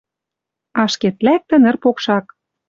[0.83, 2.25] Ашкед лӓктӹ ныр покшак.